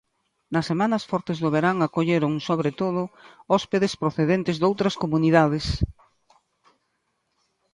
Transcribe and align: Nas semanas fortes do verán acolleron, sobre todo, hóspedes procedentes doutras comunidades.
Nas 0.53 0.67
semanas 0.71 1.03
fortes 1.11 1.37
do 1.43 1.49
verán 1.55 1.77
acolleron, 1.87 2.33
sobre 2.47 2.71
todo, 2.81 3.01
hóspedes 3.53 3.93
procedentes 4.01 4.55
doutras 4.57 4.95
comunidades. 5.03 5.65